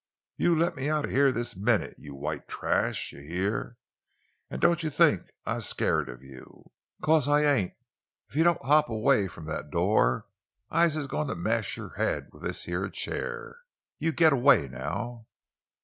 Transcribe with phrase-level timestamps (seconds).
[0.35, 3.11] "You let me out of heah this minute, yo' white trash!
[3.13, 3.75] Yo' heah!
[4.49, 6.71] An' doan' you think I's scared of you,
[7.03, 7.75] 'cause I ain't!
[8.27, 10.23] If you doan' hop away from that do',
[10.71, 13.57] I's goin' to mash yo' haid in wif this yere chair!
[13.99, 15.27] You git away now!"